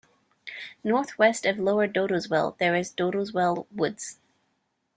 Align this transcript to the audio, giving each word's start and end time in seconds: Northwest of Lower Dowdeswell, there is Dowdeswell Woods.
Northwest 0.83 1.45
of 1.45 1.59
Lower 1.59 1.87
Dowdeswell, 1.87 2.57
there 2.57 2.73
is 2.75 2.91
Dowdeswell 2.91 3.67
Woods. 3.69 4.17